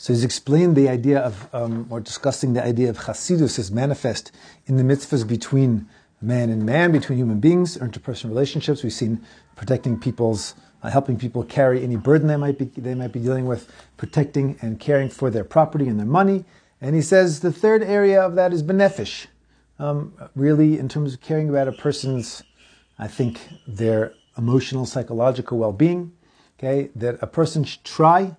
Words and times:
So 0.00 0.14
he's 0.14 0.24
explained 0.24 0.76
the 0.76 0.88
idea 0.88 1.18
of, 1.18 1.46
um, 1.52 1.86
or 1.90 2.00
discussing 2.00 2.54
the 2.54 2.64
idea 2.64 2.88
of 2.88 2.96
Chasidus 3.00 3.58
as 3.58 3.70
manifest 3.70 4.32
in 4.64 4.78
the 4.78 4.82
mitzvahs 4.82 5.28
between 5.28 5.90
man 6.22 6.48
and 6.48 6.64
man, 6.64 6.90
between 6.90 7.18
human 7.18 7.38
beings, 7.38 7.76
or 7.76 7.86
interpersonal 7.86 8.30
relationships. 8.30 8.82
We've 8.82 8.94
seen 8.94 9.20
protecting 9.56 10.00
people's, 10.00 10.54
uh, 10.82 10.88
helping 10.88 11.18
people 11.18 11.44
carry 11.44 11.82
any 11.82 11.96
burden 11.96 12.28
they 12.28 12.38
might 12.38 12.56
be 12.56 12.64
they 12.64 12.94
might 12.94 13.12
be 13.12 13.20
dealing 13.20 13.44
with, 13.44 13.70
protecting 13.98 14.56
and 14.62 14.80
caring 14.80 15.10
for 15.10 15.28
their 15.28 15.44
property 15.44 15.86
and 15.86 15.98
their 15.98 16.06
money. 16.06 16.46
And 16.80 16.96
he 16.96 17.02
says 17.02 17.40
the 17.40 17.52
third 17.52 17.82
area 17.82 18.22
of 18.22 18.36
that 18.36 18.54
is 18.54 18.62
benefish. 18.62 19.26
Um, 19.78 20.14
really, 20.34 20.78
in 20.78 20.88
terms 20.88 21.12
of 21.12 21.20
caring 21.20 21.50
about 21.50 21.68
a 21.68 21.72
person's, 21.72 22.42
I 22.98 23.06
think, 23.06 23.46
their 23.68 24.14
emotional, 24.38 24.86
psychological 24.86 25.58
well-being. 25.58 26.12
Okay, 26.58 26.88
that 26.96 27.18
a 27.20 27.26
person 27.26 27.64
should 27.64 27.84
try 27.84 28.36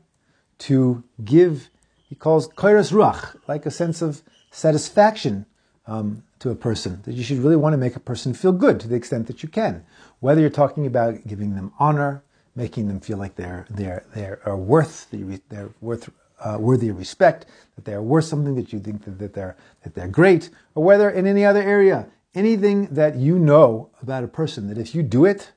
to 0.68 1.04
give. 1.24 1.70
He 2.10 2.16
calls 2.16 2.48
koras 2.50 2.92
ruach, 2.92 3.36
like 3.48 3.66
a 3.66 3.72
sense 3.72 4.02
of 4.02 4.22
satisfaction 4.52 5.46
um, 5.88 6.24
to 6.40 6.50
a 6.50 6.56
person, 6.56 7.02
that 7.06 7.14
you 7.14 7.24
should 7.24 7.40
really 7.40 7.56
want 7.56 7.74
to 7.74 7.78
make 7.78 7.96
a 7.96 8.00
person 8.00 8.34
feel 8.34 8.52
good 8.52 8.80
to 8.80 8.88
the 8.88 8.96
extent 8.96 9.28
that 9.28 9.44
you 9.44 9.50
can. 9.50 9.86
Whether 10.20 10.42
you're 10.42 10.50
talking 10.50 10.86
about 10.86 11.26
giving 11.28 11.56
them 11.56 11.72
honor, 11.80 12.24
making 12.56 12.88
them 12.88 13.00
feel 13.00 13.18
like 13.18 13.36
they're 13.36 13.66
they're 13.70 14.04
they 14.14 14.26
are 14.26 14.58
worth 14.58 15.08
they're 15.12 15.70
worth 15.80 16.10
uh, 16.44 16.58
worthy 16.60 16.90
of 16.90 16.98
respect, 16.98 17.46
that 17.76 17.86
they 17.86 17.94
are 17.94 18.02
worth 18.02 18.26
something, 18.26 18.56
that 18.56 18.74
you 18.74 18.80
think 18.80 19.06
that, 19.06 19.20
that 19.20 19.34
they're 19.34 19.56
that 19.84 19.96
they're 19.96 20.08
great, 20.08 20.50
or 20.76 20.84
whether 20.84 21.10
in 21.10 21.26
any 21.26 21.46
other 21.46 21.62
area, 21.62 22.08
anything 22.36 22.88
that 22.88 23.16
you 23.16 23.40
know 23.40 23.90
about 24.02 24.24
a 24.24 24.28
person, 24.28 24.68
that 24.68 24.78
if 24.78 24.94
you 24.96 25.04
do 25.04 25.26
it, 25.26 25.52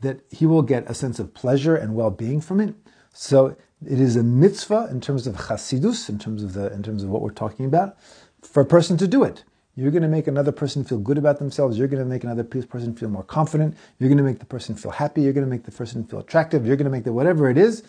that 0.00 0.20
he 0.30 0.46
will 0.46 0.62
get 0.62 0.90
a 0.90 0.94
sense 0.94 1.18
of 1.18 1.34
pleasure 1.34 1.76
and 1.76 1.94
well-being 1.94 2.40
from 2.40 2.60
it. 2.60 2.74
So 3.12 3.56
it 3.86 4.00
is 4.00 4.16
a 4.16 4.22
mitzvah 4.22 4.88
in 4.90 5.00
terms 5.00 5.26
of 5.26 5.36
chasidus, 5.36 6.08
in 6.08 6.18
terms 6.18 6.42
of 6.42 6.52
the 6.54 6.72
in 6.72 6.82
terms 6.82 7.02
of 7.02 7.10
what 7.10 7.22
we're 7.22 7.30
talking 7.30 7.66
about, 7.66 7.96
for 8.42 8.60
a 8.60 8.66
person 8.66 8.96
to 8.98 9.06
do 9.06 9.24
it. 9.24 9.44
You're 9.76 9.92
going 9.92 10.02
to 10.02 10.08
make 10.08 10.26
another 10.26 10.50
person 10.50 10.82
feel 10.82 10.98
good 10.98 11.18
about 11.18 11.38
themselves. 11.38 11.78
You're 11.78 11.86
going 11.86 12.02
to 12.02 12.08
make 12.08 12.24
another 12.24 12.42
person 12.42 12.96
feel 12.96 13.10
more 13.10 13.22
confident. 13.22 13.76
You're 14.00 14.08
going 14.08 14.18
to 14.18 14.24
make 14.24 14.40
the 14.40 14.44
person 14.44 14.74
feel 14.74 14.90
happy. 14.90 15.22
You're 15.22 15.32
going 15.32 15.46
to 15.46 15.50
make 15.50 15.62
the 15.62 15.70
person 15.70 16.02
feel 16.04 16.18
attractive. 16.18 16.66
You're 16.66 16.74
going 16.74 16.86
to 16.86 16.90
make 16.90 17.04
the 17.04 17.12
whatever 17.12 17.48
it 17.48 17.56
is. 17.56 17.84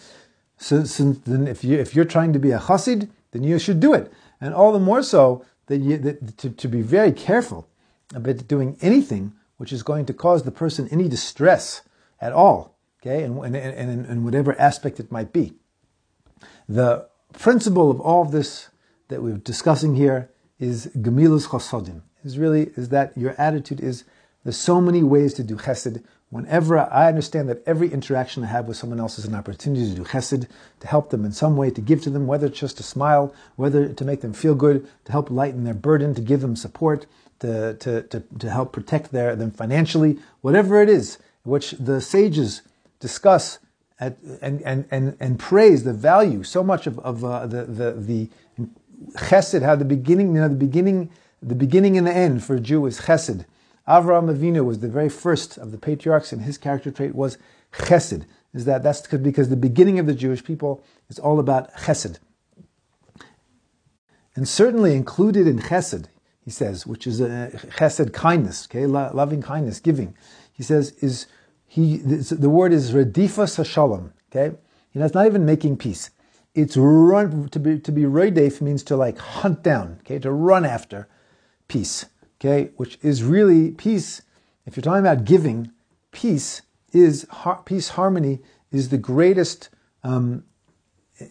So, 0.58 0.84
so 0.84 1.14
then, 1.14 1.48
if 1.48 1.64
you 1.64 1.80
if 1.80 1.96
you're 1.96 2.06
trying 2.06 2.34
to 2.34 2.40
be 2.40 2.52
a 2.52 2.60
chassid, 2.60 3.10
then 3.32 3.44
you 3.44 3.58
should 3.58 3.80
do 3.80 3.94
it, 3.94 4.12
and 4.40 4.54
all 4.54 4.72
the 4.72 4.80
more 4.80 5.02
so 5.02 5.44
that 5.66 5.78
you 5.78 5.98
that, 5.98 6.38
to, 6.38 6.50
to 6.50 6.68
be 6.68 6.82
very 6.82 7.12
careful 7.12 7.68
about 8.14 8.48
doing 8.48 8.78
anything 8.82 9.34
which 9.58 9.74
is 9.74 9.82
going 9.82 10.06
to 10.06 10.14
cause 10.14 10.44
the 10.44 10.52
person 10.52 10.88
any 10.92 11.08
distress 11.08 11.82
at 12.22 12.34
all. 12.34 12.78
Okay, 13.02 13.24
and 13.24 13.44
and 13.44 13.56
and 13.56 14.06
in 14.06 14.24
whatever 14.24 14.60
aspect 14.60 15.00
it 15.00 15.12
might 15.12 15.34
be. 15.34 15.54
The 16.70 17.08
principle 17.34 17.90
of 17.90 18.00
all 18.00 18.22
of 18.22 18.32
this 18.32 18.70
that 19.08 19.24
we're 19.24 19.38
discussing 19.38 19.96
here 19.96 20.30
is 20.60 20.86
gemilus 20.96 21.48
chasodim. 21.48 22.04
Is 22.24 22.38
really 22.38 22.70
is 22.76 22.90
that 22.90 23.18
your 23.18 23.34
attitude 23.42 23.80
is 23.80 24.04
there's 24.44 24.56
so 24.56 24.80
many 24.80 25.02
ways 25.02 25.34
to 25.34 25.44
do 25.44 25.56
chesed. 25.56 26.04
Whenever 26.30 26.78
I 26.78 27.08
understand 27.08 27.50
that 27.50 27.64
every 27.66 27.92
interaction 27.92 28.44
I 28.44 28.48
have 28.48 28.68
with 28.68 28.78
someone 28.78 29.00
else 29.00 29.18
is 29.18 29.26
an 29.26 29.34
opportunity 29.34 29.90
to 29.90 29.96
do 29.96 30.04
chesed, 30.04 30.48
to 30.82 30.88
help 30.88 31.10
them 31.10 31.26
in 31.26 31.32
some 31.32 31.58
way, 31.58 31.72
to 31.72 31.82
give 31.82 32.04
to 32.04 32.12
them, 32.12 32.28
whether 32.28 32.46
it's 32.46 32.60
just 32.60 32.80
a 32.80 32.84
smile, 32.84 33.34
whether 33.56 33.92
to 33.92 34.06
make 34.06 34.22
them 34.22 34.34
feel 34.34 34.54
good, 34.54 34.88
to 35.06 35.12
help 35.12 35.32
lighten 35.32 35.64
their 35.64 35.74
burden, 35.74 36.14
to 36.14 36.22
give 36.22 36.42
them 36.42 36.56
support, 36.56 37.08
to, 37.40 37.74
to, 37.76 38.04
to, 38.04 38.24
to 38.38 38.50
help 38.52 38.74
protect 38.74 39.12
their, 39.12 39.36
them 39.36 39.50
financially, 39.50 40.20
whatever 40.42 40.84
it 40.84 40.90
is, 40.90 41.18
which 41.42 41.72
the 41.72 42.00
sages 42.00 42.62
discuss 43.00 43.58
at, 44.00 44.18
and, 44.42 44.62
and, 44.62 44.86
and, 44.92 45.18
and 45.20 45.40
praise 45.40 45.84
the 45.84 45.94
value 45.94 46.44
so 46.44 46.64
much 46.64 46.88
of, 46.88 47.00
of 47.00 47.24
uh, 47.26 47.46
the, 47.48 47.66
the, 47.66 47.92
the 47.94 48.30
chesed, 49.18 49.62
how 49.62 49.76
the 49.76 49.86
beginning, 49.86 50.36
you 50.36 50.42
know, 50.42 50.48
the 50.48 50.56
beginning, 50.56 51.10
the 51.42 51.56
beginning 51.56 51.98
and 51.98 52.08
the 52.08 52.16
end 52.16 52.44
for 52.44 52.56
a 52.56 52.60
Jew 52.60 52.86
is 52.86 53.02
chesed. 53.02 53.46
Avraham 53.88 54.34
Avinu 54.34 54.64
was 54.64 54.80
the 54.80 54.88
very 54.88 55.10
first 55.10 55.58
of 55.58 55.72
the 55.72 55.78
patriarchs, 55.78 56.32
and 56.32 56.44
his 56.44 56.58
character 56.58 56.92
trait 56.92 57.16
was 57.16 57.38
chesed. 57.74 58.26
Is 58.54 58.66
that 58.66 58.84
that's 58.84 59.06
because 59.06 59.50
the 59.50 59.56
beginning 59.56 60.00
of 60.00 60.06
the 60.06 60.14
Jewish 60.14 60.44
people 60.44 60.84
is 61.10 61.20
all 61.20 61.40
about 61.40 61.74
chesed, 61.74 62.18
and 64.36 64.48
certainly 64.48 64.96
included 64.96 65.48
in 65.48 65.60
chesed, 65.60 66.06
he 66.44 66.50
says, 66.50 66.88
which 66.88 67.06
is 67.06 67.20
a 67.20 67.52
chesed 67.78 68.14
kindness, 68.14 68.68
okay, 68.68 68.86
loving 68.86 69.42
kindness, 69.42 69.80
giving. 69.80 70.16
He 70.52 70.64
says 70.64 70.92
is 71.02 71.28
he 71.70 71.98
the 71.98 72.50
word 72.50 72.74
is 72.74 72.94
redifas 72.94 73.64
shalom, 73.64 74.12
okay. 74.32 74.56
You 74.92 75.00
know, 75.00 75.06
it's 75.06 75.14
not 75.14 75.28
even 75.28 75.46
making 75.46 75.78
peace. 75.78 76.10
It's 76.56 76.76
run 76.76 77.48
to 77.50 77.60
be 77.60 77.80
to 77.80 77.92
be 77.92 78.04
roidef 78.04 78.60
means 78.60 78.82
to 78.86 78.96
like 78.98 79.20
hunt 79.20 79.62
down, 79.62 80.00
okay, 80.00 80.18
to 80.18 80.32
run 80.32 80.66
after 80.66 81.08
peace, 81.68 82.08
okay, 82.40 82.72
which 82.78 82.98
is 83.04 83.24
really 83.24 83.70
peace. 83.70 84.24
If 84.66 84.76
you're 84.76 84.82
talking 84.82 85.06
about 85.06 85.26
giving, 85.26 85.72
peace 86.12 86.64
is 86.92 87.28
peace 87.66 87.90
harmony 87.90 88.40
is 88.72 88.90
the 88.90 88.98
greatest 88.98 89.70
um, 90.04 90.44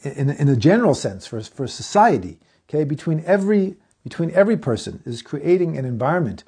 in, 0.04 0.31
in 0.31 0.48
a 0.48 0.56
general 0.56 0.94
sense 0.94 1.27
for 1.27 1.41
for 1.43 1.66
society, 1.66 2.38
okay, 2.69 2.84
between 2.84 3.25
every 3.27 3.75
between 4.04 4.31
every 4.31 4.56
person 4.56 5.03
is 5.04 5.21
creating 5.21 5.77
an 5.77 5.84
environment 5.84 6.44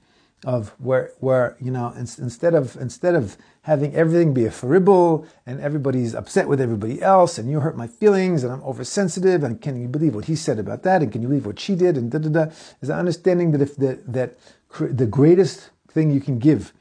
of 0.46 0.70
where 0.78 1.12
where 1.20 1.56
you 1.60 1.70
know 1.70 1.92
instead 1.96 2.54
of 2.54 2.76
instead 2.76 3.14
of 3.14 3.36
having 3.62 3.94
everything 3.94 4.32
be 4.32 4.46
a 4.46 4.50
faribble 4.50 5.26
and 5.44 5.60
everybody's 5.60 6.14
upset 6.14 6.48
with 6.48 6.60
everybody 6.60 7.02
else 7.02 7.36
and 7.36 7.50
you 7.50 7.60
hurt 7.60 7.76
my 7.76 7.86
feelings 7.86 8.42
and 8.42 8.52
I'm 8.52 8.62
oversensitive 8.62 9.44
and 9.44 9.60
can 9.60 9.80
you 9.80 9.86
believe 9.86 10.14
what 10.14 10.24
he 10.24 10.34
said 10.34 10.58
about 10.58 10.82
that 10.84 11.02
and 11.02 11.12
can 11.12 11.20
you 11.20 11.28
believe 11.28 11.44
what 11.44 11.58
she 11.58 11.74
did 11.74 11.98
and 11.98 12.10
da 12.10 12.18
da 12.18 12.28
da. 12.30 12.52
Is 12.80 12.88
the 12.88 12.94
understanding 12.94 13.52
that 13.52 13.60
if 13.60 13.76
the, 13.76 14.00
that 14.06 14.38
the 14.78 15.06
greatest 15.06 15.70
thing 15.90 16.10
you 16.10 16.20
can 16.20 16.38
give 16.38 16.72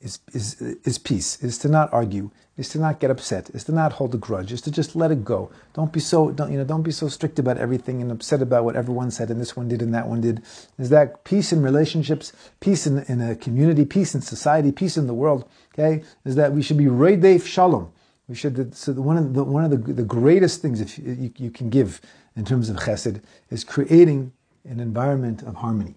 is, 0.00 0.20
is, 0.32 0.60
is 0.60 0.98
peace, 0.98 1.42
is 1.42 1.58
to 1.58 1.68
not 1.68 1.92
argue, 1.92 2.30
is 2.56 2.68
to 2.70 2.78
not 2.78 3.00
get 3.00 3.10
upset, 3.10 3.50
is 3.50 3.64
to 3.64 3.72
not 3.72 3.94
hold 3.94 4.14
a 4.14 4.18
grudge, 4.18 4.52
is 4.52 4.60
to 4.62 4.70
just 4.70 4.94
let 4.94 5.10
it 5.10 5.24
go. 5.24 5.50
Don't 5.74 5.92
be 5.92 6.00
so, 6.00 6.30
don't, 6.30 6.52
you 6.52 6.58
know, 6.58 6.64
don't 6.64 6.82
be 6.82 6.90
so 6.90 7.08
strict 7.08 7.38
about 7.38 7.58
everything 7.58 8.00
and 8.02 8.10
upset 8.12 8.42
about 8.42 8.64
what 8.64 8.76
everyone 8.76 9.10
said 9.10 9.30
and 9.30 9.40
this 9.40 9.56
one 9.56 9.68
did 9.68 9.82
and 9.82 9.94
that 9.94 10.06
one 10.06 10.20
did. 10.20 10.42
Is 10.78 10.90
that 10.90 11.24
peace 11.24 11.52
in 11.52 11.62
relationships, 11.62 12.32
peace 12.60 12.86
in, 12.86 12.98
in 13.08 13.20
a 13.20 13.34
community, 13.34 13.84
peace 13.84 14.14
in 14.14 14.20
society, 14.20 14.72
peace 14.72 14.96
in 14.96 15.06
the 15.06 15.14
world, 15.14 15.48
okay? 15.74 16.02
Is 16.24 16.34
that 16.36 16.52
we 16.52 16.62
should 16.62 16.78
be 16.78 16.84
reidef 16.84 17.46
shalom. 17.46 17.92
We 18.28 18.34
should, 18.34 18.74
so 18.74 18.92
one 18.94 19.16
of 19.16 19.34
the, 19.34 19.44
one 19.44 19.64
of 19.64 19.70
the, 19.70 19.92
the 19.92 20.02
greatest 20.02 20.60
things 20.60 20.80
if 20.80 20.98
you, 20.98 21.32
you 21.36 21.50
can 21.50 21.70
give 21.70 22.00
in 22.36 22.44
terms 22.44 22.68
of 22.68 22.76
chesed 22.76 23.22
is 23.50 23.64
creating 23.64 24.32
an 24.64 24.80
environment 24.80 25.42
of 25.42 25.56
harmony. 25.56 25.94